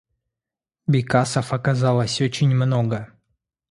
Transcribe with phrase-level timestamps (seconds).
[0.87, 3.13] Бекасов оказалось очень много.